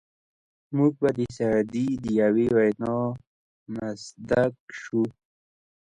موږ 0.75 0.93
به 1.01 1.09
د 1.17 1.19
سعدي 1.37 1.87
د 2.03 2.05
یوې 2.21 2.47
وینا 2.57 2.95
مصداق 3.75 4.55
شو. 4.81 5.01